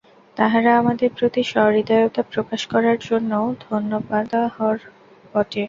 তাহারা 0.37 0.71
আমাদের 0.77 1.09
প্রতি 1.17 1.41
সহৃদয়তা 1.51 2.21
প্রকাশ 2.31 2.61
করার 2.67 2.97
জন্য 3.09 3.31
ধন্যবাদার্হও 3.65 4.73
বটে। 5.31 5.59